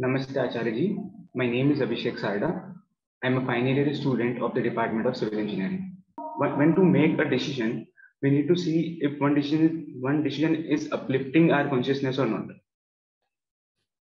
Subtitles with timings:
[0.00, 0.96] Namaste Acharya
[1.34, 2.72] My name is Abhishek Sarda.
[3.24, 5.96] I am a final year student of the Department of Civil Engineering.
[6.36, 7.88] When to make a decision,
[8.22, 12.46] we need to see if one decision, one decision is uplifting our consciousness or not.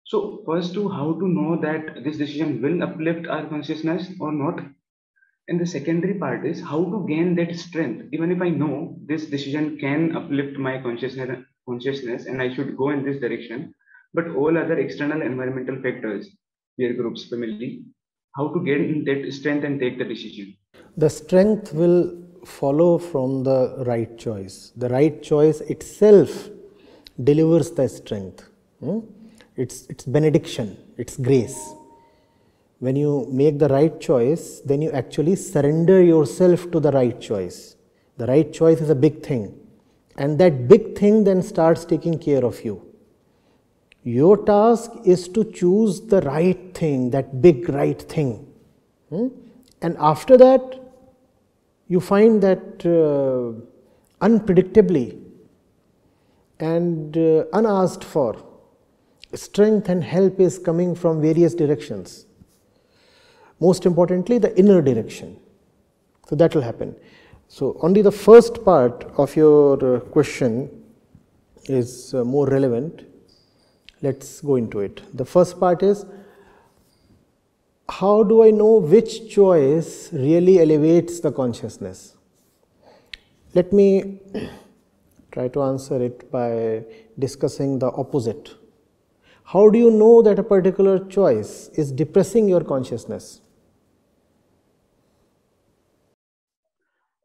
[0.03, 4.61] So first to how to know that this decision will uplift our consciousness or not.
[5.47, 8.07] And the secondary part is how to gain that strength.
[8.13, 12.91] Even if I know this decision can uplift my consciousness, consciousness and I should go
[12.91, 13.75] in this direction,
[14.15, 16.29] but all other external environmental factors,
[16.79, 17.85] peer groups, family,
[18.37, 20.57] how to gain that strength and take the decision.
[20.97, 24.73] The strength will follow from the right choice.
[24.77, 26.49] The right choice itself
[27.23, 28.49] delivers the strength.
[28.81, 29.01] Hmm?
[29.57, 31.75] It's, it's benediction, it's grace.
[32.79, 37.75] When you make the right choice, then you actually surrender yourself to the right choice.
[38.19, 39.59] The right choice is a big thing.
[40.17, 42.88] And that big thing then starts taking care of you.
[44.05, 48.47] Your task is to choose the right thing, that big right thing.
[49.11, 49.29] Hmm?
[49.83, 50.81] And after that,
[51.89, 53.61] you find that uh,
[54.25, 55.21] unpredictably
[56.61, 58.45] and uh, unasked for,
[59.35, 62.27] strength and help is coming from various directions.
[63.61, 65.39] Most importantly, the inner direction.
[66.29, 66.95] So that will happen.
[67.49, 70.85] So only the first part of your uh, question
[71.65, 73.08] is uh, more relevant.
[74.01, 75.03] Let's go into it.
[75.17, 76.05] The first part is
[77.89, 82.17] how do I know which choice really elevates the consciousness?
[83.55, 84.21] Let me
[85.33, 86.85] try to answer it by
[87.19, 88.55] discussing the opposite.
[89.45, 93.41] How do you know that a particular choice is depressing your consciousness?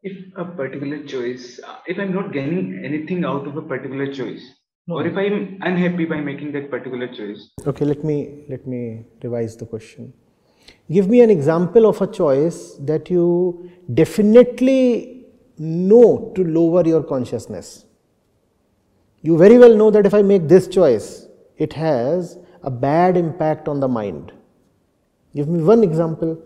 [0.02, 4.54] If a particular choice, if I'm not gaining anything out of a particular choice,
[4.86, 4.96] no.
[4.96, 7.50] or if I'm unhappy by making that particular choice.
[7.66, 10.12] Okay, let me let me revise the question.
[10.90, 15.26] Give me an example of a choice that you definitely
[15.58, 17.86] know to lower your consciousness.
[19.22, 21.26] You very well know that if I make this choice,
[21.56, 24.32] it has a bad impact on the mind.
[25.34, 26.42] Give me one example.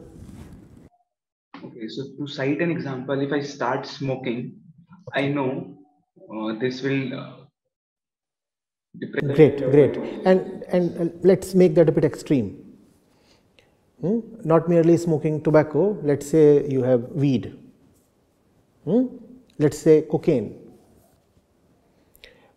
[1.65, 4.61] Okay, so to cite an example, if I start smoking,
[5.12, 5.77] I know
[6.33, 7.15] uh, this will.
[7.15, 7.38] Uh,
[9.35, 9.97] great, great.
[10.25, 12.65] And, and, let's make that a bit extreme.
[14.01, 14.21] Hmm?
[14.45, 17.59] Not merely smoking tobacco, let's say you have weed,
[18.85, 19.07] hmm?
[19.59, 20.69] let's say cocaine.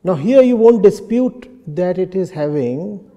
[0.03, 3.09] Now, here you won't dispute that it is having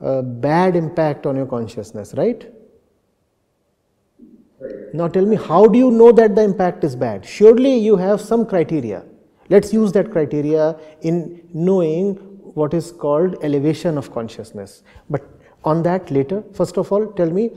[0.00, 2.52] a bad impact on your consciousness, right?
[4.92, 7.24] Now, tell me, how do you know that the impact is bad?
[7.24, 9.04] Surely you have some criteria.
[9.48, 12.18] Let's use that criteria in knowing
[12.60, 14.82] what is called elevation of consciousness.
[15.10, 15.22] But
[15.66, 16.42] on that later.
[16.52, 17.50] First of all, tell me,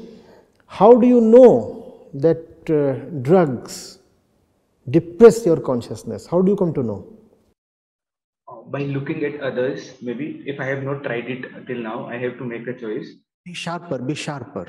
[0.66, 4.00] how do you know that uh, drugs
[4.90, 6.28] depress your consciousness?
[6.28, 7.00] How do you come to know?
[8.48, 12.18] Uh, by looking at others, maybe if I have not tried it till now, I
[12.18, 13.10] have to make a choice.
[13.46, 14.68] Be sharper, be sharper,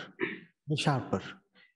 [0.69, 1.23] be sharper.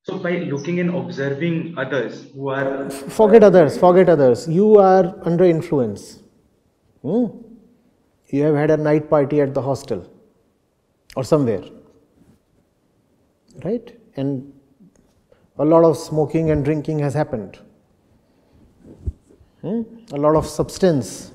[0.03, 4.47] So by looking and observing others who are forget others, forget others.
[4.47, 6.23] You are under influence.
[7.03, 7.27] Hmm?
[8.34, 10.11] You have had a night party at the hostel
[11.15, 11.62] or somewhere,
[13.65, 13.97] right?
[14.17, 14.53] And
[15.56, 17.59] a lot of smoking and drinking has happened.
[19.61, 19.83] Hmm?
[20.12, 21.31] A lot of substance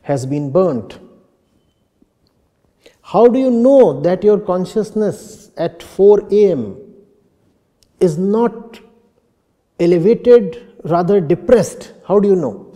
[0.00, 0.98] has been burnt.
[3.02, 6.80] How do you know that your consciousness at 4 am
[8.00, 8.80] is not
[9.78, 11.92] elevated, rather depressed?
[12.08, 12.71] How do you know?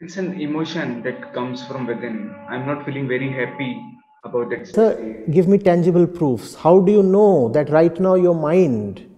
[0.00, 2.34] It's an emotion that comes from within.
[2.48, 3.80] I'm not feeling very happy
[4.24, 4.66] about that.
[4.66, 6.56] Sir, give me tangible proofs.
[6.56, 9.08] How do you know that right now your mind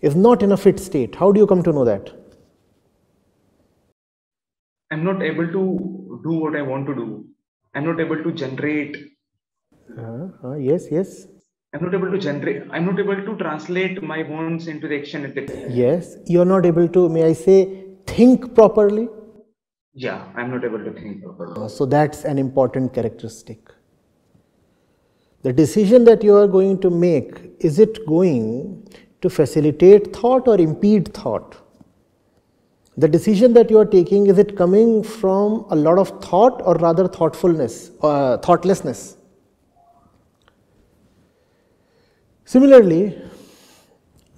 [0.00, 1.14] is not in a fit state?
[1.14, 2.12] How do you come to know that?
[4.90, 7.26] I'm not able to do what I want to do.
[7.74, 8.96] I'm not able to generate.
[9.98, 11.26] Uh, uh, yes, yes.
[11.74, 12.62] I'm not able to generate.
[12.70, 16.66] I'm not able to translate my wants into the action at the Yes, you're not
[16.66, 17.81] able to, may I say,
[18.14, 19.08] think properly?
[19.94, 21.54] Yeah, I'm not able to think properly.
[21.60, 23.58] Uh, so that's an important characteristic.
[25.42, 28.88] The decision that you are going to make, is it going
[29.20, 31.56] to facilitate thought or impede thought?
[32.96, 36.74] The decision that you are taking, is it coming from a lot of thought or
[36.74, 39.16] rather thoughtfulness, uh, thoughtlessness?
[42.44, 43.18] Similarly,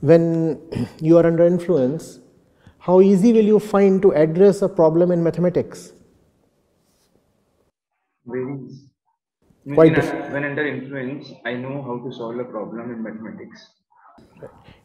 [0.00, 0.60] when
[1.00, 2.20] you are under influence,
[2.86, 5.92] how easy will you find to address a problem in mathematics?
[8.26, 8.56] Very
[9.72, 13.70] Quite when, when under influence, I know how to solve a problem in mathematics.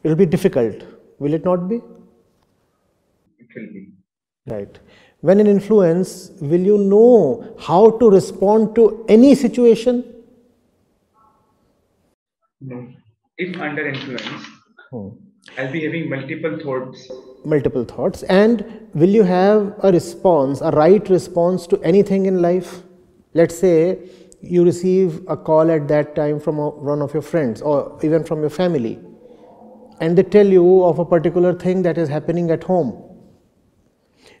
[0.02, 0.82] It will be difficult,
[1.18, 1.76] will it not be?
[3.38, 3.88] It will be.
[4.46, 4.78] Right.
[5.20, 10.02] When in influence, will you know how to respond to any situation?
[12.62, 12.88] No.
[13.36, 14.46] If under influence,
[14.90, 15.08] hmm.
[15.58, 17.10] I'll be having multiple thoughts.
[17.44, 18.22] Multiple thoughts.
[18.24, 22.82] And will you have a response, a right response to anything in life?
[23.32, 24.10] Let's say
[24.42, 28.24] you receive a call at that time from a, one of your friends or even
[28.24, 28.98] from your family,
[30.00, 33.04] and they tell you of a particular thing that is happening at home.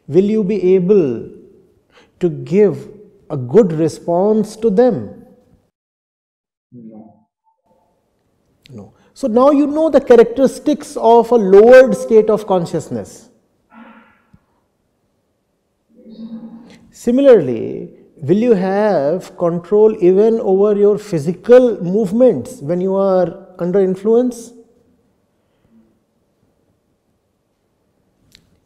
[0.06, 1.30] Will you be able
[2.18, 2.88] to give
[3.30, 5.24] a good response to them?
[6.72, 7.28] No.
[8.70, 8.94] No.
[9.20, 13.28] So now you know the characteristics of a lowered state of consciousness.
[16.90, 24.54] Similarly, will you have control even over your physical movements when you are under influence?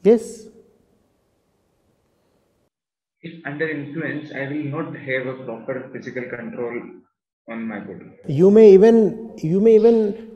[0.05, 0.47] Yes.
[3.23, 6.81] If under influence, I will not have a proper physical control
[7.49, 8.07] on my body.
[8.29, 10.34] You may even you may even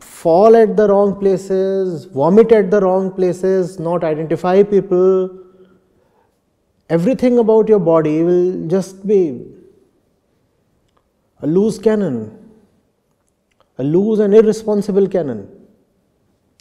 [0.00, 5.38] fall at the wrong places, vomit at the wrong places, not identify people.
[6.88, 9.46] Everything about your body will just be
[11.42, 12.38] a loose cannon,
[13.78, 15.48] a loose and irresponsible cannon,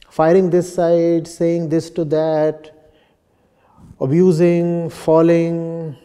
[0.09, 2.93] firing this side, saying this to that,
[3.99, 5.97] abusing, falling,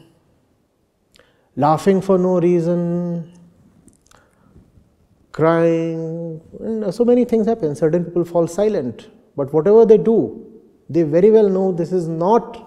[1.56, 3.33] laughing for no reason,
[5.34, 7.74] crying, and so many things happen.
[7.74, 10.18] Certain people fall silent, but whatever they do,
[10.88, 12.60] they very well know this is not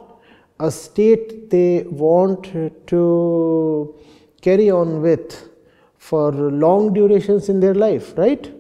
[0.60, 2.52] a state they want
[2.88, 3.96] to
[4.42, 5.50] carry on with
[5.98, 8.54] for long durations in their life, right?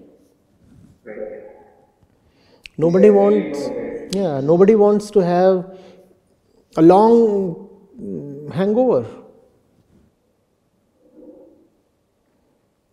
[2.78, 3.60] Nobody wants,
[4.16, 5.78] yeah, nobody wants to have
[6.78, 7.70] a long
[8.00, 9.06] mm, hangover.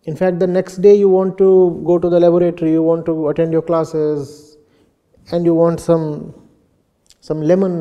[0.05, 3.29] In fact, the next day you want to go to the laboratory, you want to
[3.29, 4.57] attend your classes,
[5.31, 6.33] and you want some
[7.21, 7.75] some lemon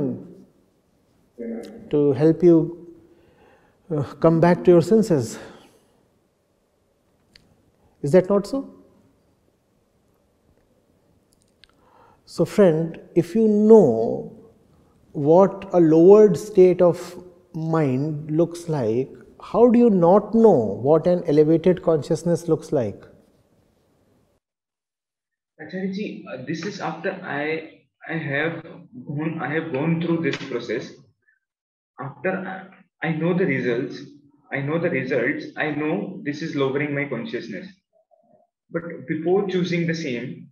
[1.90, 2.88] to help you
[3.94, 5.38] uh, come back to your senses.
[8.00, 8.70] Is that not so?
[12.24, 14.32] So, friend, if you know
[15.12, 17.22] what a lowered state of
[17.52, 19.10] mind looks like,
[19.52, 23.04] how do you not know what an elevated consciousness looks like?
[25.60, 30.92] Acharya uh, this is after I I have gone, I have gone through this process
[32.00, 32.70] after
[33.02, 34.00] I know the results,
[34.52, 37.66] I know the results, I know this is lowering my consciousness.
[38.70, 40.50] But before choosing the same,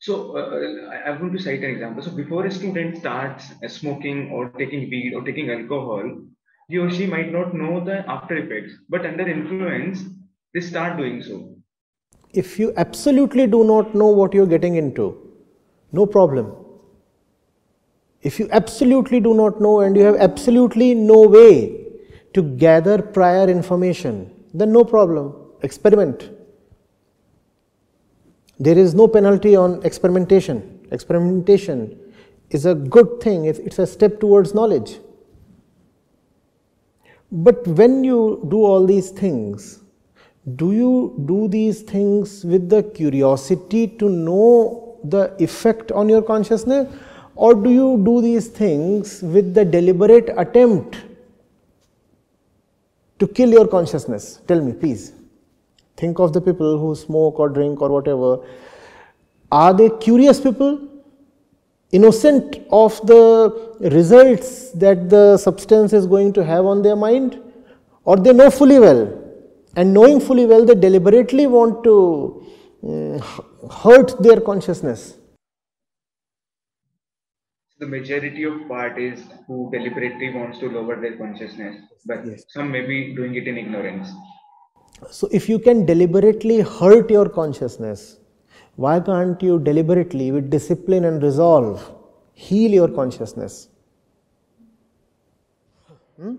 [0.00, 2.02] so uh, I, am going to cite an example.
[2.02, 6.22] So before a student starts uh, smoking or taking weed or taking alcohol,
[6.70, 10.04] he or she might not know the after effects, but under influence,
[10.54, 11.56] they start doing so.
[12.32, 15.06] If you absolutely do not know what you're getting into,
[15.90, 16.54] no problem.
[18.22, 21.86] If you absolutely do not know and you have absolutely no way
[22.34, 26.30] to gather prior information, then no problem, experiment.
[28.60, 30.86] There is no penalty on experimentation.
[30.92, 31.98] Experimentation
[32.50, 35.00] is a good thing, it's a step towards knowledge.
[37.32, 39.80] But when you do all these things,
[40.56, 46.92] do you do these things with the curiosity to know the effect on your consciousness
[47.36, 50.96] or do you do these things with the deliberate attempt
[53.18, 54.40] to kill your consciousness?
[54.46, 55.12] Tell me, please.
[55.96, 58.40] Think of the people who smoke or drink or whatever.
[59.52, 60.89] Are they curious people?
[61.92, 67.40] Innocent of the results that the substance is going to have on their mind?
[68.04, 69.02] Or they know fully well,
[69.76, 72.46] and knowing fully well, they deliberately want to
[72.82, 73.18] um,
[73.82, 75.14] hurt their consciousness
[77.80, 82.44] the majority of part is who deliberately wants to lower their consciousness, but yes.
[82.48, 84.12] some may be doing it in ignorance.
[85.10, 88.18] So, if you can deliberately hurt your consciousness,
[88.82, 91.82] why can't you deliberately, with discipline and resolve,
[92.32, 93.68] heal your consciousness?
[96.16, 96.36] Hmm?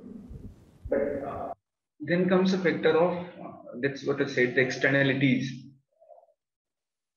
[0.89, 1.53] But uh,
[1.99, 5.51] then comes a factor of uh, that's what I said the externalities.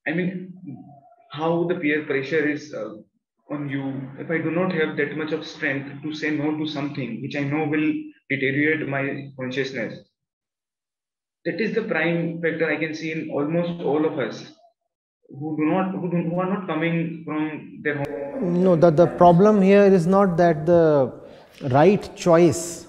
[0.07, 0.53] I mean,
[1.31, 2.93] how the peer pressure is uh,
[3.49, 3.85] on you
[4.19, 7.35] if I do not have that much of strength to say no to something which
[7.35, 7.93] I know will
[8.29, 9.97] deteriorate my consciousness.
[11.45, 14.54] that is the prime factor I can see in almost all of us
[15.29, 18.63] who do not who, do, who are not coming from their home.
[18.63, 21.13] No, the, the problem here is not that the
[21.69, 22.87] right choice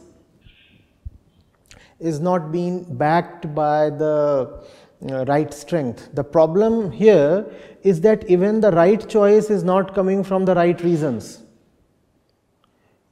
[1.98, 4.62] is not being backed by the
[5.10, 6.10] uh, right strength.
[6.14, 7.46] The problem here
[7.82, 11.42] is that even the right choice is not coming from the right reasons.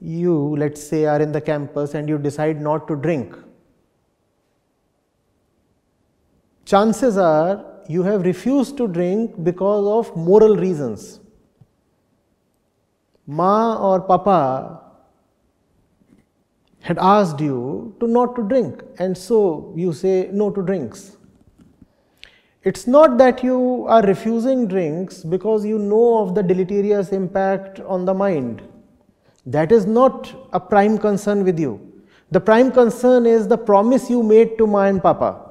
[0.00, 3.34] You, let's say, are in the campus and you decide not to drink.
[6.66, 11.20] Chances are you have refused to drink because of moral reasons.
[13.26, 14.80] Ma or Papa
[16.80, 21.16] had asked you to not to drink and so you say no to drinks.
[22.62, 28.04] It's not that you are refusing drinks because you know of the deleterious impact on
[28.04, 28.62] the mind.
[29.46, 31.80] That is not a prime concern with you.
[32.30, 35.43] The prime concern is the promise you made to ma and papa.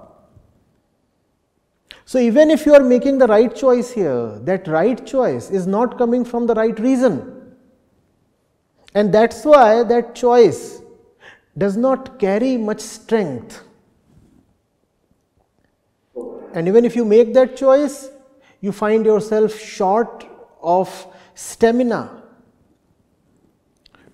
[2.14, 5.98] So, even if you are making the right choice here, that right choice is not
[5.98, 7.56] coming from the right reason.
[8.94, 10.84] And that is why that choice
[11.58, 13.64] does not carry much strength.
[16.54, 18.12] And even if you make that choice,
[18.62, 20.24] you find yourself short
[20.62, 22.22] of stamina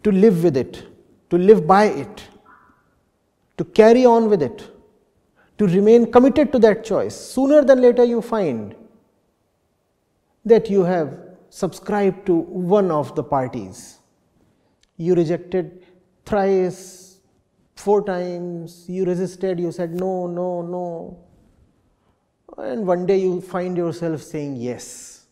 [0.03, 0.85] to live with it,
[1.31, 2.23] to live by it,
[3.57, 4.78] to carry on with it
[5.59, 7.15] to remain committed to that choice.
[7.15, 8.75] Sooner than later, you find
[10.45, 11.17] that you have
[11.49, 13.99] subscribed to one of the parties.
[14.95, 15.85] You rejected
[16.25, 17.19] thrice,
[17.75, 21.19] four times, you resisted, you said no, no, no.
[22.57, 25.25] And one day you find yourself saying yes.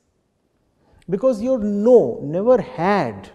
[1.10, 3.30] Because your no never had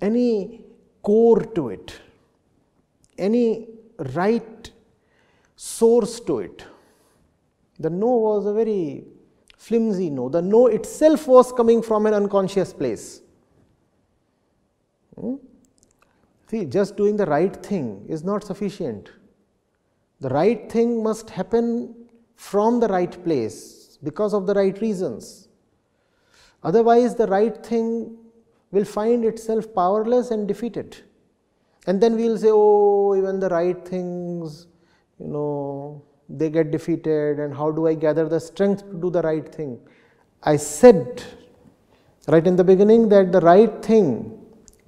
[0.00, 0.64] any
[1.02, 2.00] core to it,
[3.18, 3.68] any
[4.14, 4.69] right
[5.60, 6.64] source to it.
[7.78, 9.04] The no was a very
[9.58, 10.30] flimsy no.
[10.30, 13.20] The no itself was coming from an unconscious place.
[15.20, 15.34] Hmm?
[16.48, 19.10] See, just doing the right thing is not sufficient.
[20.20, 21.94] The right thing must happen
[22.36, 25.48] from the right place because of the right reasons.
[26.62, 28.16] Otherwise, the right thing
[28.70, 30.96] will find itself powerless and defeated.
[31.86, 34.66] And then we will say, oh, even the right things
[35.20, 39.22] you know, they get defeated and how do I gather the strength to do the
[39.22, 39.78] right thing?
[40.42, 41.22] I said
[42.28, 44.38] right in the beginning that the right thing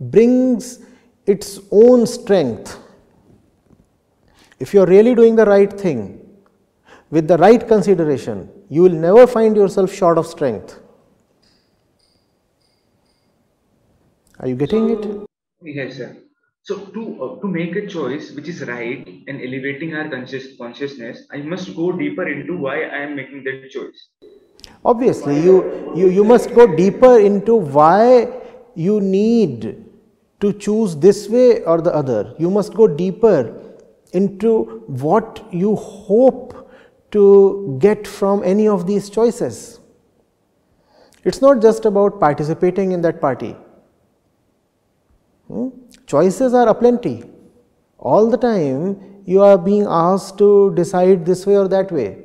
[0.00, 0.80] brings
[1.26, 2.78] its own strength.
[4.58, 6.20] If you are really doing the right thing
[7.10, 10.78] with the right consideration, you will never find yourself short of strength.
[14.38, 15.26] Are you getting it?
[15.62, 16.16] Yes, sir.
[16.64, 21.22] So to uh, to make a choice which is right and elevating our conscious consciousness,
[21.32, 24.04] I must go deeper into why I am making that choice.
[24.84, 25.56] Obviously, you
[25.96, 28.28] you you must go deeper into why
[28.76, 29.66] you need
[30.38, 32.32] to choose this way or the other.
[32.38, 33.40] You must go deeper
[34.12, 36.70] into what you hope
[37.10, 39.80] to get from any of these choices.
[41.24, 43.56] It's not just about participating in that party.
[45.52, 45.68] Hmm?
[46.06, 47.24] Choices are aplenty.
[47.98, 52.24] All the time you are being asked to decide this way or that way.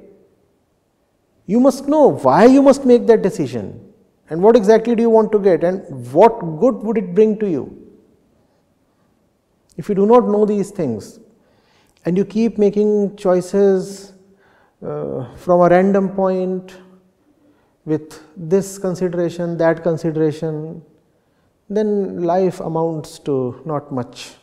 [1.46, 3.94] You must know why you must make that decision
[4.30, 7.50] and what exactly do you want to get and what good would it bring to
[7.50, 7.64] you.
[9.78, 11.20] If you do not know these things
[12.06, 14.14] and you keep making choices
[14.86, 16.76] uh, from a random point
[17.86, 20.82] with this consideration, that consideration,
[21.70, 24.36] then life amounts to not much.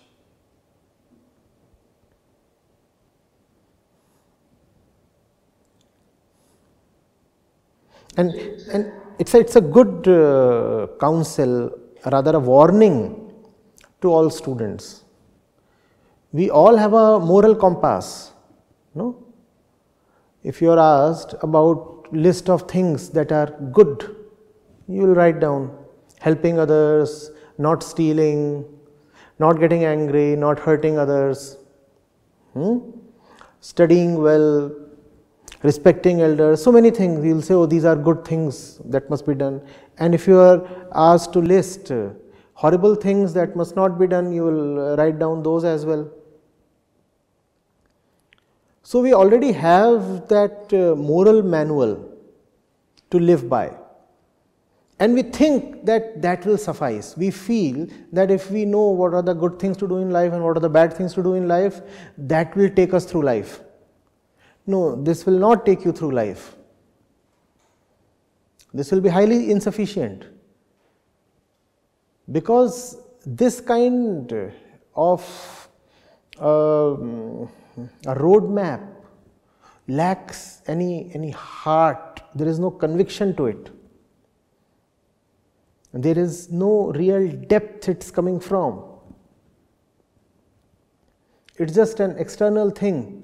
[8.16, 8.30] And,
[8.72, 13.32] and it's, a, it's a good uh, counsel, rather a warning
[14.02, 15.02] to all students.
[16.32, 18.32] We all have a moral compass,
[18.94, 19.20] no?
[20.42, 24.14] If you are asked about list of things that are good,
[24.86, 25.83] you will write down
[26.26, 28.64] helping others, not stealing,
[29.38, 31.58] not getting angry, not hurting others,
[32.54, 32.78] hmm?
[33.60, 34.74] studying well,
[35.62, 37.24] respecting elders, so many things.
[37.24, 39.60] You will say, oh, these are good things that must be done.
[39.98, 41.92] And if you are asked to list
[42.54, 46.10] horrible things that must not be done, you will write down those as well.
[48.82, 51.94] So, we already have that uh, moral manual
[53.10, 53.72] to live by.
[54.98, 57.16] And we think that that will suffice.
[57.16, 60.32] We feel that if we know what are the good things to do in life
[60.32, 61.80] and what are the bad things to do in life,
[62.16, 63.60] that will take us through life.
[64.66, 66.56] no, this will not take you through life.
[68.72, 70.24] This will be highly insufficient
[72.32, 72.96] because
[73.26, 74.32] this kind
[74.94, 75.68] of
[76.40, 76.96] uh,
[78.06, 78.86] a roadmap
[79.86, 83.70] lacks any, any heart, there is no conviction to it.
[85.94, 88.82] There is no real depth it's coming from.
[91.56, 93.22] It's just an external thing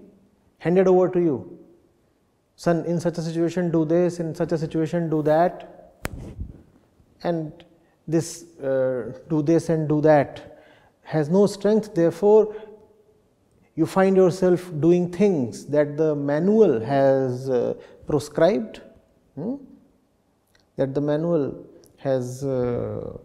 [0.58, 1.58] handed over to you.
[2.54, 5.94] Son, in such a situation, do this, in such a situation, do that,
[7.24, 7.64] and
[8.06, 10.62] this, uh, do this and do that
[11.02, 11.92] has no strength.
[11.92, 12.54] Therefore,
[13.74, 17.74] you find yourself doing things that the manual has uh,
[18.06, 18.80] proscribed,
[19.34, 19.56] hmm?
[20.76, 21.66] that the manual
[22.00, 23.16] has uh,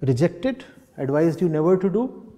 [0.00, 0.64] rejected,
[0.96, 2.32] advised you never to do.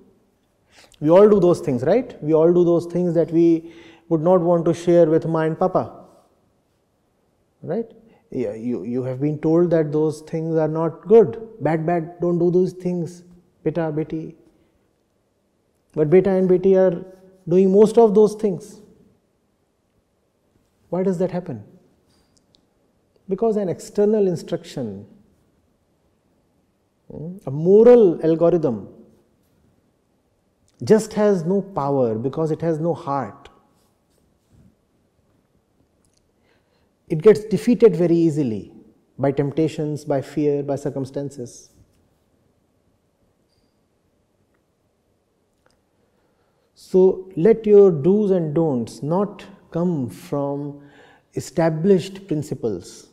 [1.00, 2.20] We all do those things, right?
[2.22, 3.72] We all do those things that we
[4.08, 6.04] would not want to share with ma and papa,
[7.62, 7.90] right?
[8.30, 12.38] Yeah, you, you have been told that those things are not good, bad, bad, don't
[12.38, 13.24] do those things,
[13.62, 14.34] beta, beti.
[15.92, 17.04] But beta and beti are
[17.46, 18.80] doing most of those things.
[20.88, 21.64] Why does that happen?
[23.28, 25.06] Because an external instruction
[27.12, 28.88] a moral algorithm
[30.82, 33.48] just has no power because it has no heart.
[37.08, 38.72] It gets defeated very easily
[39.18, 41.70] by temptations, by fear, by circumstances.
[46.74, 50.80] So let your do's and don'ts not come from
[51.34, 53.08] established principles.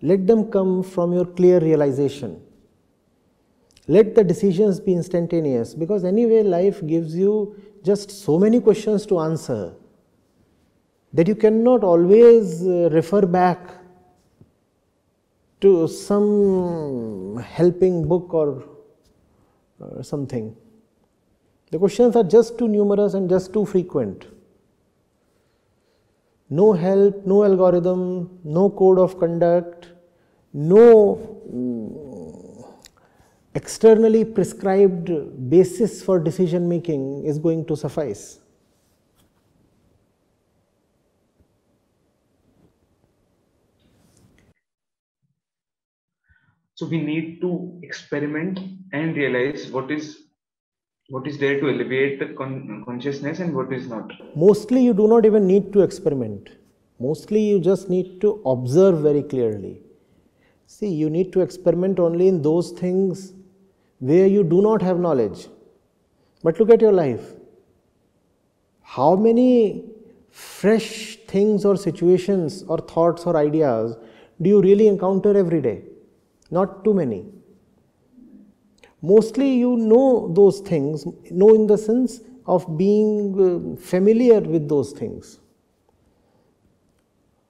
[0.00, 2.40] Let them come from your clear realization
[3.88, 9.18] let the decisions be instantaneous because anyway life gives you just so many questions to
[9.18, 9.74] answer
[11.12, 13.60] that you cannot always uh, refer back
[15.60, 18.62] to some helping book or
[19.80, 20.54] uh, something.
[21.70, 24.26] The questions are just too numerous and just too frequent.
[26.50, 29.88] No help, no algorithm, no code of conduct,
[30.52, 31.16] no
[31.52, 32.17] mm,
[33.58, 35.10] externally prescribed
[35.50, 38.38] basis for decision making is going to suffice.
[46.74, 48.60] So we need to experiment
[48.92, 50.04] and realize what is
[51.08, 54.12] what is there to elevate the con consciousness and what is not.
[54.36, 56.50] Mostly you do not even need to experiment.
[57.00, 59.74] Mostly you just need to observe very clearly.
[60.66, 63.32] See, you need to experiment only in those things
[63.98, 65.48] where you do not have knowledge.
[66.42, 67.32] But look at your life.
[68.82, 69.84] How many
[70.30, 73.96] fresh things or situations or thoughts or ideas
[74.40, 75.82] do you really encounter every day?
[76.50, 77.26] Not too many.
[79.02, 84.92] Mostly you know those things, know in the sense of being uh, familiar with those
[84.92, 85.38] things.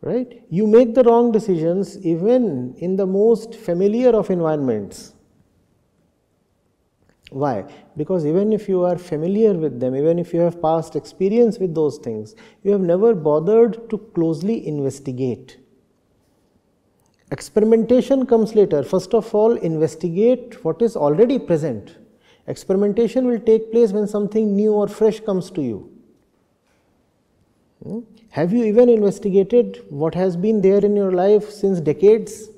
[0.00, 0.42] Right?
[0.50, 5.14] You make the wrong decisions even in the most familiar of environments.
[7.30, 7.64] Why?
[7.96, 11.74] Because even if you are familiar with them, even if you have past experience with
[11.74, 15.58] those things, you have never bothered to closely investigate.
[17.30, 18.82] Experimentation comes later.
[18.82, 21.96] First of all, investigate what is already present.
[22.46, 25.92] Experimentation will take place when something new or fresh comes to you.
[27.82, 28.00] Hmm?
[28.30, 32.48] Have you even investigated what has been there in your life since decades?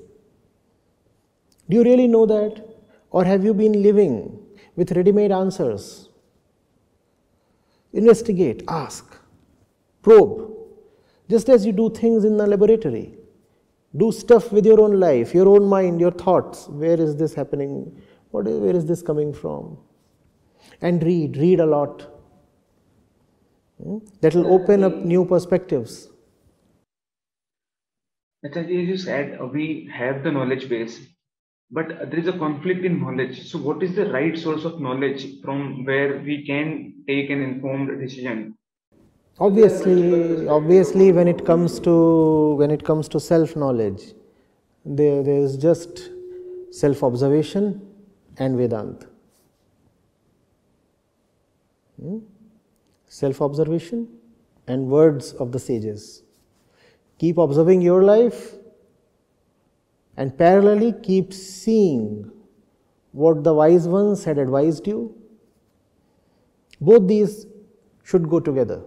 [1.68, 2.64] Do you really know that?
[3.10, 4.38] Or have you been living
[4.80, 6.08] with ready made answers.
[7.92, 9.16] Investigate, ask,
[10.00, 10.52] probe,
[11.28, 13.08] just as you do things in the laboratory.
[13.96, 16.66] Do stuff with your own life, your own mind, your thoughts.
[16.68, 17.74] Where is this happening?
[18.30, 19.76] What is, where is this coming from?
[20.80, 22.06] And read, read a lot.
[23.82, 23.98] Hmm?
[24.22, 26.08] That will open up new perspectives.
[28.44, 31.00] As you said, we have the knowledge base,
[31.72, 33.48] but there is a conflict in knowledge.
[33.50, 38.00] So what is the right source of knowledge from where we can take an informed
[38.00, 38.56] decision?
[39.38, 44.12] Obviously obviously when it comes to when it comes to self knowledge
[44.84, 46.10] there, there is just
[46.70, 47.80] self observation
[48.36, 49.06] and vedanta
[52.00, 52.18] hmm?
[53.06, 54.08] self observation
[54.66, 56.22] and words of the sages.
[57.18, 58.54] Keep observing your life
[60.20, 62.08] and parallelly keep seeing
[63.12, 64.98] what the wise ones had advised you.
[66.88, 67.46] Both these
[68.04, 68.82] should go together.